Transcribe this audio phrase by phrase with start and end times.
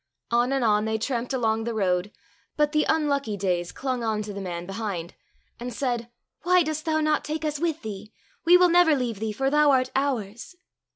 [0.31, 2.11] On and on they tramped along the road,
[2.57, 5.13] but the Unlucky Days clung on to the man behind,
[5.59, 8.11] and said, *' Why dost thou not take us with thee?
[8.43, 10.55] We will never leave thee, for thou art ours